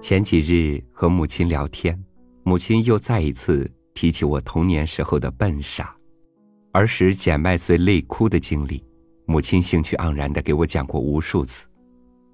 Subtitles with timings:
[0.00, 2.02] 前几日和母亲聊天，
[2.42, 5.94] 母亲又再一次提起我童年时候的笨傻，
[6.72, 8.82] 儿时捡麦穗累哭的经历，
[9.26, 11.66] 母亲兴趣盎然的给我讲过无数次，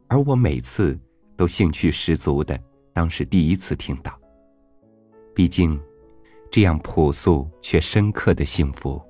[0.06, 0.96] 而我每次
[1.36, 2.56] 都兴趣十足的，
[2.92, 4.16] 当是第一次听到。
[5.34, 5.80] 毕竟，
[6.52, 9.02] 这样朴素却深刻的幸福，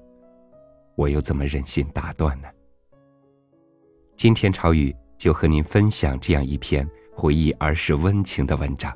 [0.96, 2.48] 我又怎么忍心打断呢？
[4.16, 6.88] 今天朝宇就和您分享这样一篇。
[7.16, 8.92] 回忆儿时温情的文章，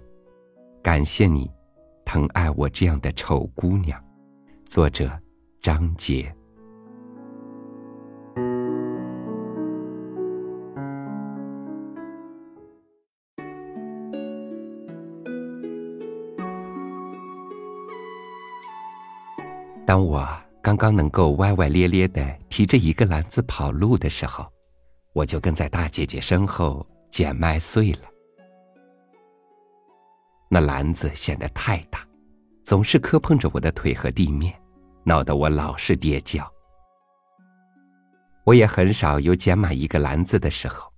[0.82, 1.48] 感谢你，
[2.04, 4.02] 疼爱我这样的丑姑娘。
[4.64, 5.08] 作者：
[5.62, 6.34] 张杰。
[19.86, 20.28] 当我
[20.60, 24.44] 刚刚能够歪歪咧咧的提着一个篮子跑路的时候，
[25.18, 26.86] 我就跟在大姐姐身后。
[27.10, 28.02] 捡麦穗了，
[30.50, 32.06] 那篮子显得太大，
[32.62, 34.54] 总是磕碰着我的腿和地面，
[35.04, 36.46] 闹得我老是跌跤。
[38.44, 40.92] 我也很少有捡满一个篮子的时候，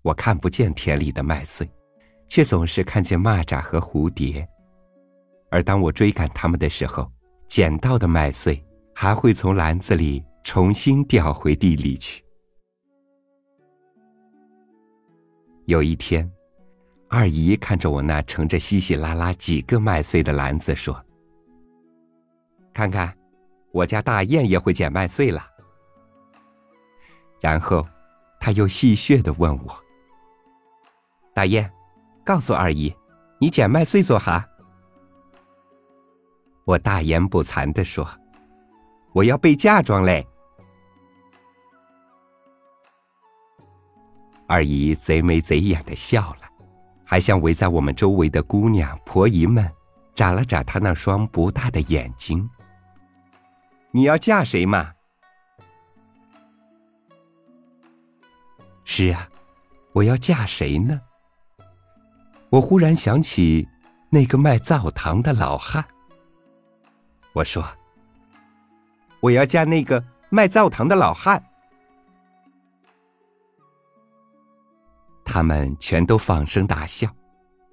[0.00, 1.70] 我看不见田里的麦穗，
[2.26, 4.48] 却总是看见蚂蚱和蝴蝶。
[5.50, 7.08] 而当我追赶它们的时候，
[7.46, 8.64] 捡到的麦穗
[8.94, 12.24] 还会从篮子里重新掉回地里去。
[15.68, 16.26] 有一天，
[17.10, 20.98] 二姨看着我那盛着稀稀拉拉几个麦穗的篮子，说
[22.72, 23.14] ：“看看，
[23.70, 25.46] 我家大雁也会捡麦穗了。”
[27.38, 27.86] 然后，
[28.40, 29.78] 他又戏谑的问我
[31.36, 31.70] ：“大雁，
[32.24, 32.90] 告诉二姨，
[33.38, 34.48] 你捡麦穗做哈？”
[36.64, 38.08] 我大言不惭的说
[39.12, 40.26] ：“我要备嫁妆嘞。”
[44.48, 46.48] 二姨贼眉贼眼的笑了，
[47.04, 49.70] 还向围在我们周围的姑娘婆姨们
[50.14, 52.48] 眨了眨她那双不大的眼睛。
[53.90, 54.94] 你要嫁谁嘛？
[58.84, 59.28] 是啊，
[59.92, 60.98] 我要嫁谁呢？
[62.48, 63.68] 我忽然想起
[64.08, 65.84] 那个卖灶糖的老汉。
[67.34, 67.62] 我说
[69.20, 71.44] ：“我要嫁那个卖灶糖的老汉。”
[75.30, 77.06] 他们全都放声大笑，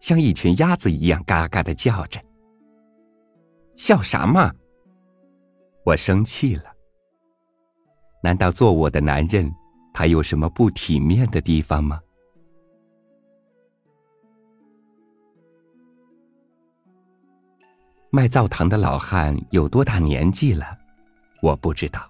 [0.01, 2.21] 像一群鸭子一样嘎嘎的叫着。
[3.77, 4.53] 笑啥嘛？
[5.85, 6.65] 我生气了。
[8.21, 9.49] 难道做我的男人，
[9.93, 11.97] 他有什么不体面的地方吗？
[18.09, 20.77] 卖灶糖的老汉有多大年纪了？
[21.41, 22.05] 我不知道。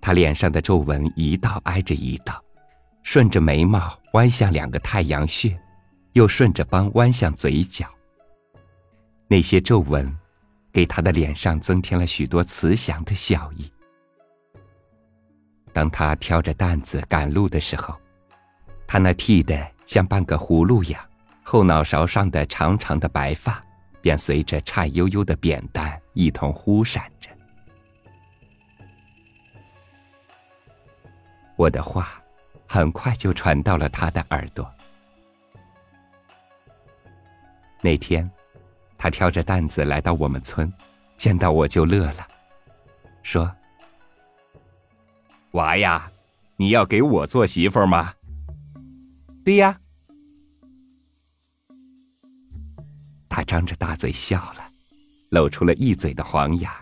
[0.00, 2.42] 他脸上的皱纹一道挨着一道。
[3.06, 5.60] 顺着眉毛弯向两个太阳穴，
[6.12, 7.84] 又顺着帮弯向嘴角。
[9.26, 10.16] 那些皱纹，
[10.72, 13.68] 给他的脸上增添了许多慈祥的笑意。
[15.72, 17.96] 当他挑着担子赶路的时候，
[18.86, 21.04] 他那剃的像半个葫芦样，
[21.42, 23.60] 后脑勺上的长长的白发，
[24.00, 27.28] 便随着颤悠悠的扁担一同忽闪着。
[31.56, 32.20] 我的话。
[32.74, 34.68] 很快就传到了他的耳朵。
[37.80, 38.28] 那天，
[38.98, 40.72] 他挑着担子来到我们村，
[41.16, 42.26] 见到我就乐了，
[43.22, 43.48] 说
[45.54, 46.10] ：“娃呀，
[46.56, 48.12] 你要给我做媳妇吗
[49.46, 49.78] ？”“对呀。”
[53.30, 54.68] 他张着大嘴笑了，
[55.28, 56.74] 露出了一嘴的黄牙。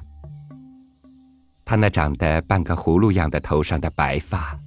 [1.67, 4.59] 他那长得半个葫芦样的头上的白发。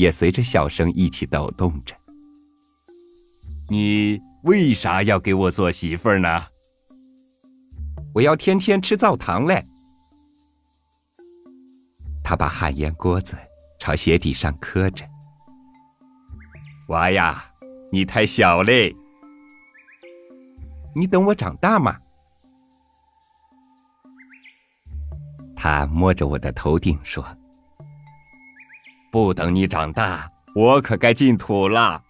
[0.00, 1.94] 也随着笑声一起抖动着。
[3.68, 6.46] 你为啥要给我做媳妇儿呢？
[8.14, 9.62] 我要天天吃灶糖嘞。
[12.24, 13.36] 他把旱烟锅子
[13.78, 15.04] 朝鞋底上磕着。
[16.88, 17.44] 娃呀，
[17.92, 18.96] 你太小嘞。
[20.96, 22.00] 你等我长大嘛。
[25.54, 27.22] 他摸着我的头顶说。
[29.10, 32.00] 不等你长大，我可该进土了。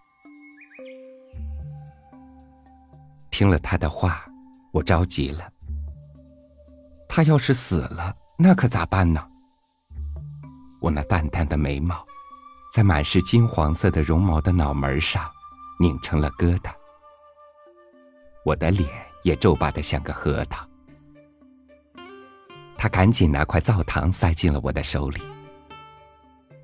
[3.31, 4.25] 听了他的话，
[4.71, 5.51] 我着急了。
[7.09, 9.27] 他要是死了，那可咋办呢？
[10.81, 12.07] 我那淡淡的眉毛，
[12.73, 15.31] 在满是金黄色的绒毛的脑门上，
[15.79, 16.71] 拧成了疙瘩。
[18.45, 18.89] 我的脸
[19.23, 20.67] 也皱巴的像个核桃。
[22.77, 25.21] 他赶紧拿块灶糖塞进了我的手里。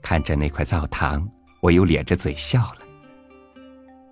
[0.08, 2.78] 看着那块灶糖，我我又咧着嘴笑了。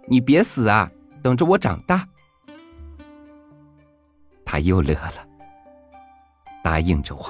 [0.09, 0.91] 你别死啊，
[1.23, 2.05] 等着我长大。
[4.45, 5.25] 他又乐了，
[6.65, 7.25] 答应着我。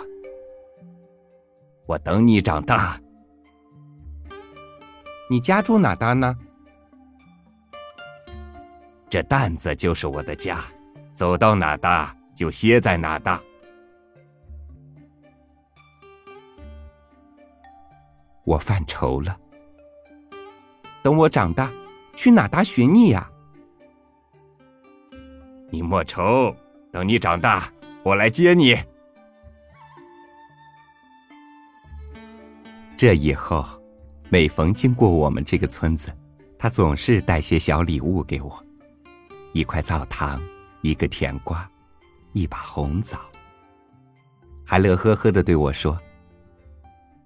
[1.84, 2.98] 我等你长大。
[5.28, 6.34] 你家住哪搭呢？
[9.10, 10.64] 这担子就是我的家，
[11.12, 13.38] 走到哪搭就歇在哪搭。
[18.44, 19.36] 我犯愁了。
[21.02, 21.70] 等我长大，
[22.14, 23.30] 去哪搭寻你呀？
[25.70, 26.54] 你莫愁，
[26.92, 27.68] 等你长大，
[28.02, 28.78] 我来接你。
[32.96, 33.64] 这以后，
[34.30, 36.10] 每逢经过我们这个村子，
[36.56, 38.64] 他总是带些小礼物给我：
[39.52, 40.40] 一块灶糖，
[40.80, 41.68] 一个甜瓜，
[42.32, 43.18] 一把红枣，
[44.64, 46.00] 还乐呵呵的对我说：“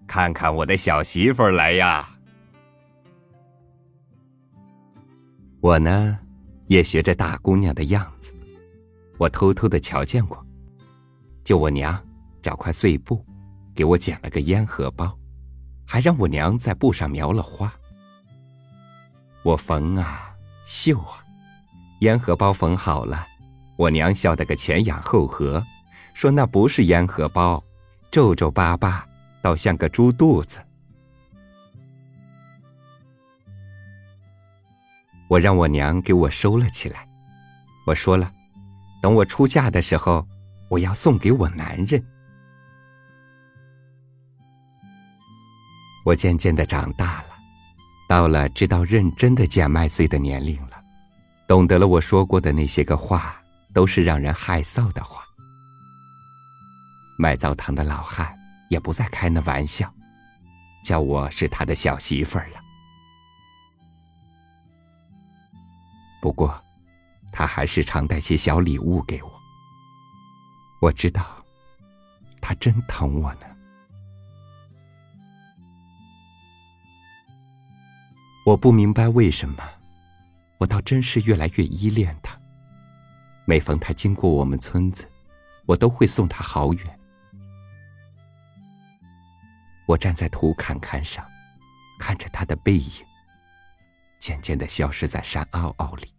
[0.08, 2.08] 看看我的小媳妇来呀！”
[5.60, 6.18] 我呢，
[6.66, 8.34] 也学着大姑娘的样子，
[9.18, 10.44] 我偷偷的瞧见过，
[11.44, 12.02] 就我娘
[12.42, 13.24] 找块碎布，
[13.74, 15.16] 给我剪了个烟荷包。
[15.90, 17.72] 还让我娘在布上描了花，
[19.42, 20.34] 我缝啊
[20.66, 21.24] 绣啊，
[22.00, 23.26] 烟荷包缝好了，
[23.78, 25.64] 我娘笑得个前仰后合，
[26.12, 27.64] 说那不是烟荷包，
[28.10, 29.07] 皱皱巴巴，
[29.48, 30.58] 倒像个猪肚子。
[35.26, 37.08] 我让我娘给我收了起来，
[37.86, 38.30] 我说了，
[39.00, 40.28] 等我出嫁的时候，
[40.68, 42.04] 我要送给我男人。
[46.04, 47.30] 我渐渐的长大了，
[48.06, 50.84] 到了知道认真的捡麦穗的年龄了，
[51.46, 53.40] 懂得了我说过的那些个话
[53.72, 55.24] 都是让人害臊的话。
[57.18, 58.37] 卖灶糖的老汉
[58.68, 59.92] 也不再开那玩笑，
[60.84, 62.60] 叫我是他的小媳妇儿了。
[66.20, 66.62] 不过，
[67.32, 69.30] 他还是常带些小礼物给我。
[70.80, 71.24] 我知道，
[72.40, 73.46] 他真疼我呢。
[78.44, 79.62] 我不明白为什么，
[80.58, 82.38] 我倒真是越来越依恋他。
[83.44, 85.08] 每逢他经过我们村子，
[85.66, 87.00] 我都会送他好远。
[89.88, 91.26] 我站在土坎坎上，
[91.98, 93.06] 看着他的背影，
[94.20, 96.12] 渐渐的消失在山坳坳里。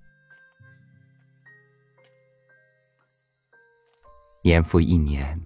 [4.42, 5.40] 年复一年，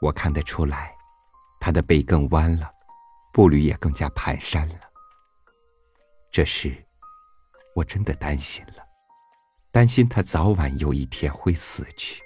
[0.00, 0.96] 我看得出来，
[1.60, 2.72] 他的背更弯了，
[3.34, 4.80] 步履也更加蹒跚了。
[6.32, 6.82] 这时，
[7.74, 8.82] 我真的担心了，
[9.70, 12.22] 担心他早晚有一天会死去。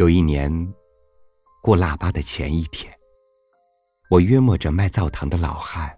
[0.00, 0.50] 有一年，
[1.60, 2.90] 过腊八的前一天，
[4.08, 5.94] 我约摸着卖灶糖的老汉，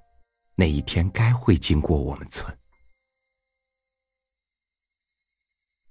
[0.57, 2.53] 那一天该会经过我们村。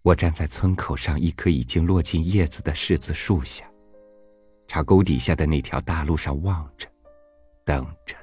[0.01, 3.65] 我站在村口上一棵已经落尽叶子的柿子树下，
[4.67, 6.89] 朝沟底下的那条大路上望着。
[7.63, 8.17] 等着。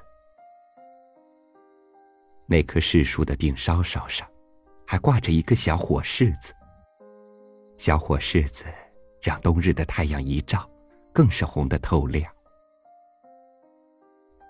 [2.46, 4.30] 那棵柿树的顶梢梢上，
[4.86, 6.52] 还挂着一个小火柿子。
[7.78, 8.66] 小火柿子
[9.20, 10.68] 让冬日的太阳一照，
[11.12, 12.32] 更是红得透亮。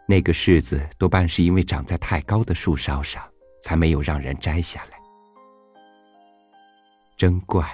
[0.07, 3.23] 那个柿子多半是因为长在太高的树梢上，
[3.63, 4.99] 才没有让人摘下来。
[7.17, 7.69] 真怪，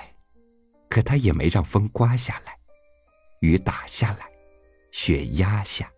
[0.89, 2.59] 可它也没让风刮下来，
[3.41, 4.27] 雨打下来，
[4.91, 5.89] 雪压下。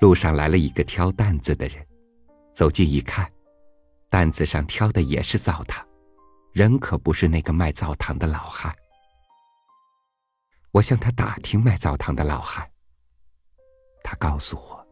[0.00, 1.86] 路上来了一个挑担子的人，
[2.52, 3.30] 走近一看，
[4.10, 5.86] 担子上挑的也是灶糖，
[6.52, 8.74] 人可不是那个卖灶糖的老汉。
[10.70, 12.70] 我向他打听卖灶糖的老汉，
[14.04, 14.86] 他告诉我，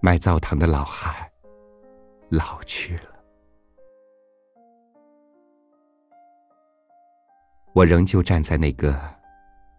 [0.00, 1.30] 卖灶糖的老汉
[2.30, 3.14] 老去了。
[7.74, 8.98] 我仍旧站在那个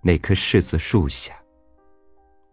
[0.02, 1.36] 那棵柿子树下。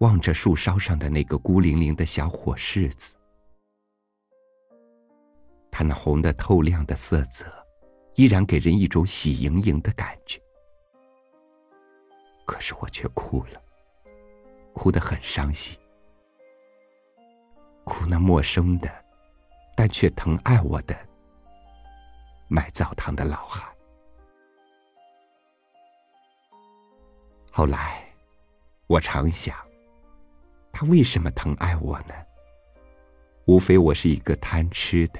[0.00, 3.14] 望着树梢上的那个孤零零的小火柿子，
[5.70, 7.46] 它那红的透亮的色泽，
[8.16, 10.40] 依然给人一种喜盈盈的感觉。
[12.44, 13.60] 可是我却哭了，
[14.72, 15.76] 哭得很伤心，
[17.84, 18.90] 哭那陌生的，
[19.76, 20.96] 但却疼爱我的
[22.48, 23.70] 卖灶堂的老汉。
[27.50, 28.04] 后来，
[28.86, 29.56] 我常想。
[30.72, 32.14] 他为什么疼爱我呢？
[33.46, 35.18] 无非我是一个贪吃的，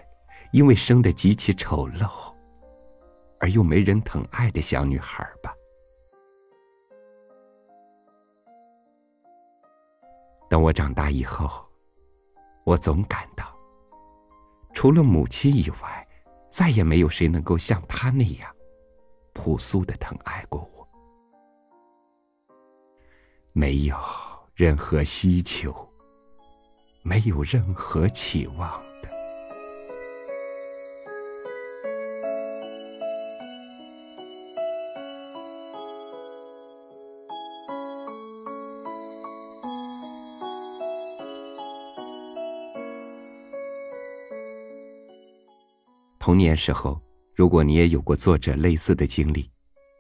[0.53, 2.35] 因为生的极其丑陋，
[3.41, 5.55] 而又没人疼爱的小女孩吧。
[10.49, 11.51] 等我长大以后
[12.65, 13.45] 我总感到
[14.73, 16.09] 除了母亲以外
[16.51, 18.55] 再也没有谁能够像她那样
[19.33, 20.89] 朴素的疼爱过我。
[23.53, 23.97] 没有
[24.55, 25.75] 任何希求
[27.03, 28.86] 没有任何期望。
[46.27, 47.01] 童年时候，
[47.37, 49.49] 如果你也有过作者类似的经历，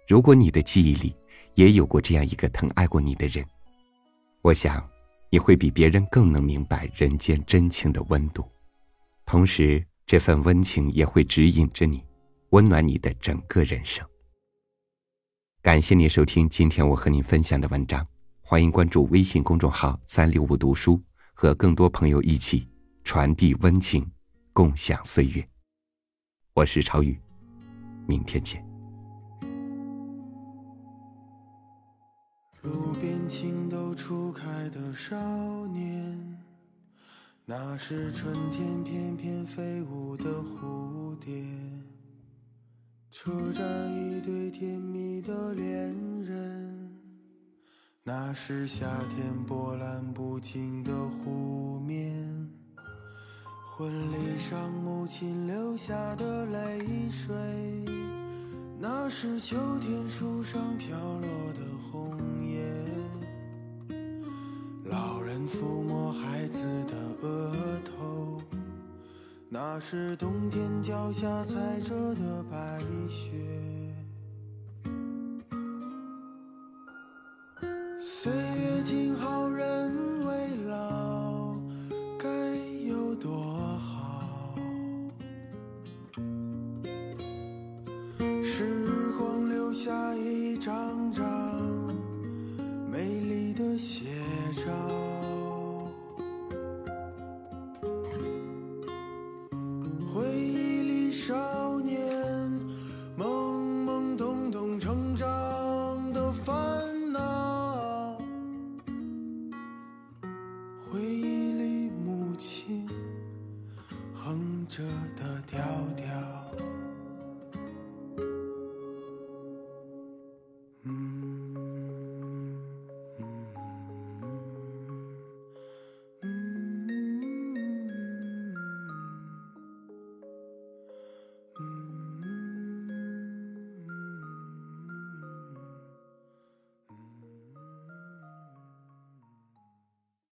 [0.08, 1.14] 如果你的记忆里
[1.54, 3.46] 也有过这样一个疼爱过你的人，
[4.42, 4.84] 我想
[5.30, 8.44] 你会比别人更能明白人间真情的温度，
[9.24, 12.02] 同时这份温情也会指引着你，
[12.50, 14.04] 温暖你的整个人生。
[15.62, 18.04] 感谢您收听今天我和您分享的文章，
[18.40, 21.00] 欢迎关注微信公众号“三六五读书”，
[21.34, 22.68] 和更多朋友一起
[23.04, 24.04] 传递温情，
[24.52, 25.48] 共享岁月。
[26.56, 27.20] 我是超宇，
[28.06, 28.64] 明天见。
[32.62, 35.14] 路边情窦初开的少
[35.66, 36.38] 年，
[37.44, 41.44] 那是春天翩翩飞舞的蝴蝶。
[43.10, 45.94] 车站一对甜蜜的恋
[46.24, 46.90] 人，
[48.02, 52.35] 那是夏天波澜不惊的湖面。
[53.78, 56.78] 婚礼上，母亲流下的泪
[57.10, 57.36] 水，
[58.78, 61.60] 那是秋天树上飘落的
[61.92, 62.64] 红叶。
[64.86, 67.54] 老人抚摸孩子的额
[67.84, 68.40] 头，
[69.50, 72.80] 那是冬天脚下踩着的白
[73.10, 73.65] 雪。